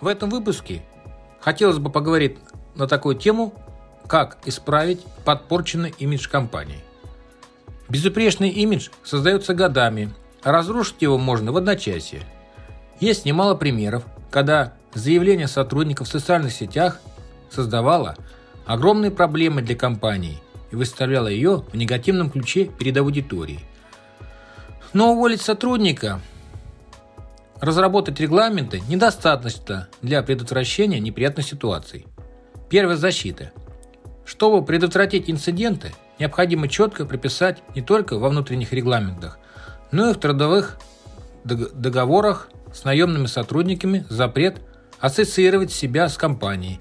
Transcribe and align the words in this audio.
В 0.00 0.06
этом 0.06 0.30
выпуске 0.30 0.82
хотелось 1.40 1.78
бы 1.78 1.90
поговорить 1.90 2.36
на 2.76 2.86
такую 2.86 3.16
тему, 3.16 3.52
как 4.06 4.38
исправить 4.44 5.02
подпорченный 5.24 5.92
имидж 5.98 6.28
компании. 6.28 6.78
Безупречный 7.88 8.50
имидж 8.50 8.90
создается 9.02 9.54
годами, 9.54 10.12
а 10.42 10.52
разрушить 10.52 11.02
его 11.02 11.18
можно 11.18 11.52
в 11.52 11.56
одночасье. 11.56 12.22
Есть 13.00 13.24
немало 13.24 13.54
примеров, 13.54 14.04
когда 14.30 14.74
заявление 14.94 15.48
сотрудников 15.48 16.08
в 16.08 16.10
социальных 16.10 16.52
сетях 16.52 17.00
создавало 17.50 18.16
огромные 18.66 19.10
проблемы 19.10 19.62
для 19.62 19.74
компании 19.74 20.38
и 20.70 20.76
выставляло 20.76 21.28
ее 21.28 21.64
в 21.72 21.74
негативном 21.76 22.30
ключе 22.30 22.66
перед 22.66 22.96
аудиторией. 22.96 23.64
Но 24.92 25.12
уволить 25.12 25.40
сотрудника 25.40 26.20
Разработать 27.60 28.20
регламенты 28.20 28.80
недостаточно 28.88 29.88
для 30.00 30.22
предотвращения 30.22 31.00
неприятных 31.00 31.46
ситуаций. 31.46 32.06
Первая 32.70 32.96
защита. 32.96 33.52
Чтобы 34.24 34.64
предотвратить 34.64 35.28
инциденты, 35.28 35.92
необходимо 36.18 36.68
четко 36.68 37.04
прописать 37.04 37.62
не 37.74 37.82
только 37.82 38.18
во 38.18 38.28
внутренних 38.28 38.72
регламентах, 38.72 39.38
но 39.90 40.10
и 40.10 40.14
в 40.14 40.18
трудовых 40.18 40.78
договорах 41.44 42.48
с 42.72 42.84
наемными 42.84 43.26
сотрудниками 43.26 44.04
запрет 44.08 44.60
ассоциировать 45.00 45.72
себя 45.72 46.08
с 46.08 46.16
компанией 46.16 46.78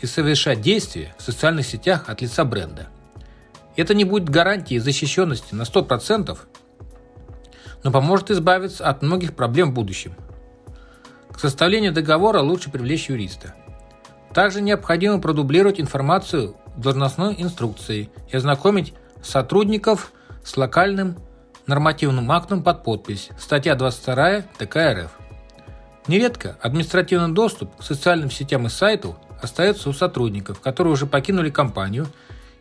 и 0.00 0.06
совершать 0.06 0.60
действия 0.60 1.14
в 1.18 1.22
социальных 1.22 1.66
сетях 1.66 2.08
от 2.08 2.20
лица 2.22 2.44
бренда. 2.44 2.88
Это 3.76 3.94
не 3.94 4.04
будет 4.04 4.28
гарантией 4.28 4.80
защищенности 4.80 5.54
на 5.54 5.62
100%, 5.62 6.36
но 7.82 7.90
поможет 7.90 8.30
избавиться 8.30 8.86
от 8.86 9.02
многих 9.02 9.34
проблем 9.34 9.70
в 9.70 9.74
будущем. 9.74 10.14
К 11.32 11.38
составлению 11.38 11.92
договора 11.92 12.40
лучше 12.40 12.70
привлечь 12.70 13.08
юриста. 13.08 13.54
Также 14.34 14.60
необходимо 14.60 15.20
продублировать 15.20 15.80
информацию 15.80 16.56
в 16.76 16.80
должностной 16.80 17.34
инструкции 17.38 18.10
и 18.30 18.36
ознакомить 18.36 18.94
сотрудников 19.22 20.12
с 20.44 20.56
локальным 20.56 21.16
нормативным 21.66 22.30
актом 22.30 22.62
под 22.62 22.84
подпись 22.84 23.28
статья 23.38 23.74
22 23.74 24.42
ТК 24.58 24.94
РФ. 24.94 25.10
Нередко 26.06 26.56
административный 26.60 27.32
доступ 27.32 27.76
к 27.76 27.82
социальным 27.82 28.30
сетям 28.30 28.66
и 28.66 28.70
сайту 28.70 29.16
остается 29.42 29.88
у 29.88 29.92
сотрудников, 29.92 30.60
которые 30.60 30.92
уже 30.92 31.06
покинули 31.06 31.50
компанию 31.50 32.06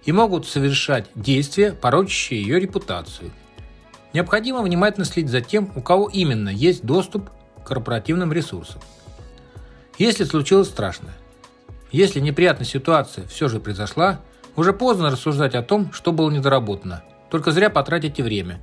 и 0.05 0.11
могут 0.11 0.47
совершать 0.47 1.07
действия, 1.15 1.73
порочащие 1.73 2.41
ее 2.41 2.59
репутацию– 2.59 3.31
Необходимо 4.13 4.61
внимательно 4.61 5.05
следить 5.05 5.31
за 5.31 5.41
тем, 5.41 5.71
у 5.75 5.81
кого 5.81 6.09
именно 6.09 6.49
есть 6.49 6.83
доступ 6.83 7.29
к 7.63 7.67
корпоративным 7.67 8.33
ресурсам. 8.33 8.81
Если 9.97 10.23
случилось 10.23 10.69
страшное, 10.69 11.13
если 11.91 12.19
неприятная 12.19 12.65
ситуация 12.65 13.27
все 13.27 13.47
же 13.47 13.59
произошла, 13.59 14.21
уже 14.55 14.73
поздно 14.73 15.11
рассуждать 15.11 15.55
о 15.55 15.61
том, 15.61 15.93
что 15.93 16.11
было 16.11 16.31
недоработано, 16.31 17.03
только 17.29 17.51
зря 17.51 17.69
потратите 17.69 18.23
время, 18.23 18.61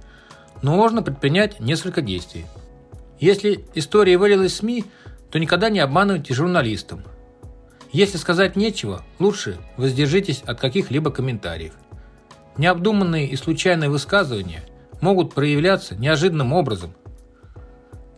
но 0.62 0.74
можно 0.74 1.02
предпринять 1.02 1.60
несколько 1.60 2.02
действий. 2.02 2.46
Если 3.20 3.64
история 3.74 4.18
вылилась 4.18 4.52
в 4.52 4.56
СМИ, 4.56 4.84
то 5.30 5.38
никогда 5.38 5.70
не 5.70 5.80
обманывайте 5.80 6.34
журналистам. 6.34 7.04
Если 7.92 8.18
сказать 8.18 8.56
нечего, 8.56 9.02
лучше 9.18 9.58
воздержитесь 9.76 10.42
от 10.44 10.58
каких-либо 10.58 11.10
комментариев. 11.10 11.74
Необдуманные 12.56 13.28
и 13.28 13.36
случайные 13.36 13.90
высказывания– 13.90 14.64
могут 15.00 15.34
проявляться 15.34 15.94
неожиданным 15.94 16.52
образом. 16.52 16.94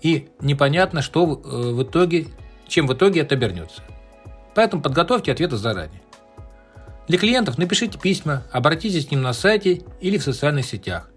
И 0.00 0.28
непонятно, 0.40 1.02
что 1.02 1.24
э, 1.24 1.72
в 1.72 1.82
итоге, 1.82 2.26
чем 2.66 2.86
в 2.86 2.94
итоге 2.94 3.22
это 3.22 3.34
обернется. 3.34 3.82
Поэтому 4.54 4.82
подготовьте 4.82 5.32
ответы 5.32 5.56
заранее. 5.56 6.02
Для 7.08 7.18
клиентов 7.18 7.58
напишите 7.58 7.98
письма, 7.98 8.44
обратитесь 8.52 9.06
к 9.06 9.10
ним 9.10 9.22
на 9.22 9.32
сайте 9.32 9.82
или 10.00 10.18
в 10.18 10.22
социальных 10.22 10.66
сетях. 10.66 11.10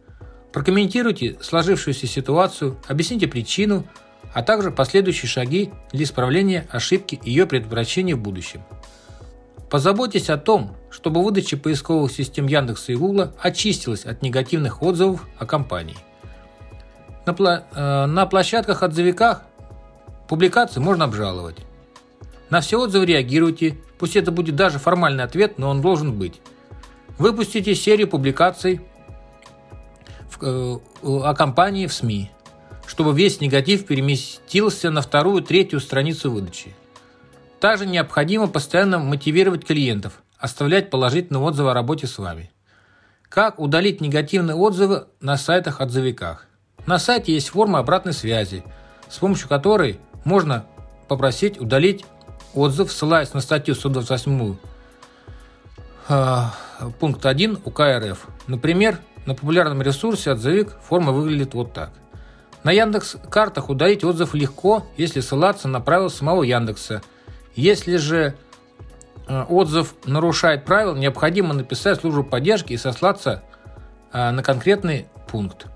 Прокомментируйте 0.54 1.38
сложившуюся 1.42 2.08
ситуацию, 2.08 2.78
объясните 2.88 3.28
причину, 3.28 3.86
а 4.34 4.44
также 4.44 4.72
последующие 4.72 5.30
шаги 5.30 5.72
для 5.92 6.04
исправления 6.04 6.68
ошибки 6.72 7.20
и 7.24 7.30
ее 7.30 7.46
предотвращения 7.46 8.16
в 8.16 8.22
будущем. 8.22 8.64
Позаботьтесь 9.70 10.30
о 10.30 10.38
том, 10.38 10.76
чтобы 10.92 11.24
выдача 11.24 11.58
поисковых 11.58 12.12
систем 12.12 12.48
Яндекса 12.48 12.92
и 12.92 12.96
Гугла 12.96 13.34
очистилась 13.42 14.06
от 14.06 14.22
негативных 14.22 14.84
отзывов 14.84 15.26
о 15.40 15.46
компании. 15.46 15.98
На, 17.26 17.32
пла- 17.32 17.64
э, 17.74 18.06
на 18.06 18.26
площадках-отзывиках 18.26 19.44
публикации 20.28 20.80
можно 20.80 21.06
обжаловать. 21.06 21.58
На 22.50 22.60
все 22.60 22.80
отзывы 22.80 23.06
реагируйте, 23.06 23.78
пусть 23.98 24.18
это 24.18 24.32
будет 24.32 24.56
даже 24.56 24.80
формальный 24.80 25.24
ответ, 25.24 25.58
но 25.58 25.70
он 25.70 25.82
должен 25.82 26.18
быть. 26.18 26.42
Выпустите 27.18 27.74
серию 27.74 28.10
публикаций 28.10 28.82
в, 30.30 30.44
э, 30.44 30.78
о 31.04 31.34
компании 31.36 31.88
в 31.88 31.94
СМИ, 31.94 32.32
чтобы 32.86 33.14
весь 33.14 33.40
негатив 33.40 33.86
переместился 33.86 34.92
на 34.92 35.02
вторую, 35.02 35.42
третью 35.42 35.80
страницу 35.80 36.30
выдачи. 36.30 36.76
Также 37.62 37.86
необходимо 37.86 38.48
постоянно 38.48 38.98
мотивировать 38.98 39.66
клиентов, 39.66 40.22
оставлять 40.42 40.90
положительные 40.90 41.42
отзывы 41.42 41.72
о 41.72 41.74
работе 41.74 42.08
с 42.08 42.18
вами. 42.18 42.52
Как 43.30 43.60
удалить 43.60 44.02
негативные 44.02 44.56
отзывы 44.56 45.06
на 45.22 45.38
сайтах-отзывиках? 45.38 46.48
На 46.86 47.00
сайте 47.00 47.34
есть 47.34 47.50
форма 47.50 47.80
обратной 47.80 48.14
связи, 48.14 48.64
с 49.08 49.18
помощью 49.20 49.48
которой 49.48 50.00
можно 50.26 50.66
попросить 51.08 51.60
удалить 51.60 52.06
отзыв, 52.54 52.92
ссылаясь 52.92 53.34
на 53.34 53.40
статью 53.40 53.76
128 53.76 54.56
э, 56.10 56.44
пункт 57.00 57.26
1 57.26 57.60
УК 57.64 57.80
РФ. 57.82 58.28
Например, 58.48 59.00
на 59.26 59.36
популярном 59.36 59.82
ресурсе 59.82 60.32
отзывик 60.32 60.76
форма 60.82 61.14
выглядит 61.14 61.54
вот 61.54 61.74
так. 61.74 61.92
На 62.64 62.72
Яндекс 62.72 63.16
картах 63.30 63.70
удалить 63.70 64.04
отзыв 64.04 64.34
легко, 64.34 64.86
если 64.98 65.22
ссылаться 65.22 65.68
на 65.68 65.80
правила 65.80 66.10
самого 66.10 66.44
Яндекса– 66.44 67.02
если 67.56 67.98
же 67.98 68.36
отзыв 69.50 69.96
нарушает 70.06 70.66
правила, 70.66 70.96
необходимо 70.96 71.54
написать 71.54 72.00
службу 72.00 72.24
поддержки 72.24 72.74
и 72.74 72.78
сослаться 72.78 73.44
э, 74.12 74.32
на 74.32 74.44
конкретный 74.44 75.08
пункт. 75.28 75.68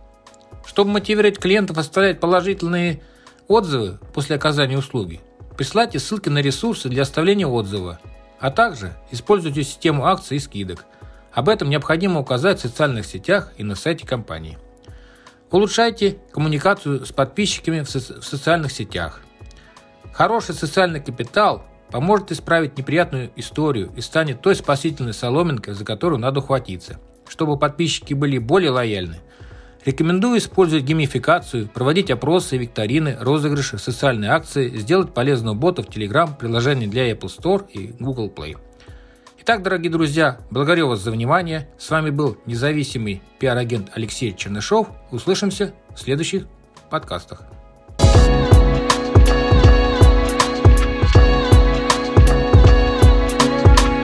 Чтобы 0.65 0.91
мотивировать 0.91 1.39
клиентов 1.39 1.77
оставлять 1.77 2.19
положительные 2.19 3.01
отзывы 3.47 3.99
после 4.13 4.35
оказания 4.35 4.77
услуги, 4.77 5.21
присылайте 5.57 5.99
ссылки 5.99 6.29
на 6.29 6.39
ресурсы 6.39 6.89
для 6.89 7.03
оставления 7.03 7.47
отзыва, 7.47 7.99
а 8.39 8.51
также 8.51 8.93
используйте 9.11 9.63
систему 9.63 10.05
акций 10.05 10.37
и 10.37 10.39
скидок. 10.39 10.85
Об 11.31 11.49
этом 11.49 11.69
необходимо 11.69 12.19
указать 12.19 12.59
в 12.59 12.61
социальных 12.61 13.05
сетях 13.05 13.51
и 13.57 13.63
на 13.63 13.75
сайте 13.75 14.07
компании. 14.07 14.57
Улучшайте 15.51 16.17
коммуникацию 16.33 17.05
с 17.05 17.11
подписчиками 17.11 17.81
в, 17.81 17.89
со- 17.89 18.21
в 18.21 18.25
социальных 18.25 18.71
сетях. 18.71 19.21
Хороший 20.13 20.55
социальный 20.55 21.01
капитал 21.01 21.63
поможет 21.91 22.31
исправить 22.31 22.77
неприятную 22.77 23.31
историю 23.35 23.91
и 23.95 24.01
станет 24.01 24.41
той 24.41 24.55
спасительной 24.55 25.13
соломинкой, 25.13 25.73
за 25.73 25.85
которую 25.85 26.19
надо 26.19 26.39
ухватиться. 26.39 26.99
Чтобы 27.27 27.57
подписчики 27.57 28.13
были 28.13 28.37
более 28.37 28.71
лояльны, 28.71 29.17
рекомендую 29.85 30.37
использовать 30.39 30.83
геймификацию, 30.83 31.67
проводить 31.67 32.11
опросы, 32.11 32.57
викторины, 32.57 33.17
розыгрыши, 33.19 33.77
социальные 33.77 34.31
акции, 34.31 34.69
сделать 34.77 35.13
полезного 35.13 35.55
бота 35.55 35.83
в 35.83 35.87
Telegram, 35.87 36.29
приложение 36.37 36.87
для 36.87 37.11
Apple 37.11 37.31
Store 37.35 37.69
и 37.71 37.93
Google 37.99 38.29
Play. 38.29 38.57
Итак, 39.41 39.61
дорогие 39.61 39.91
друзья, 39.91 40.39
благодарю 40.49 40.87
вас 40.87 41.01
за 41.01 41.11
внимание. 41.11 41.69
С 41.77 41.91
вами 41.91 42.09
был 42.09 42.37
независимый 42.47 43.21
пиар-агент 43.37 43.91
Алексей 43.93 44.33
Чернышов. 44.35 44.87
Услышимся 45.11 45.73
в 45.93 45.99
следующих 45.99 46.47
подкастах. 46.89 47.43